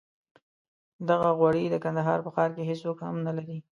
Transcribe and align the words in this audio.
دغه 1.09 1.29
غوړي 1.37 1.65
د 1.69 1.75
کندهار 1.83 2.19
په 2.23 2.29
ښار 2.35 2.49
کې 2.55 2.63
هېڅوک 2.69 2.97
هم 3.07 3.15
نه 3.27 3.31
لري. 3.37 3.57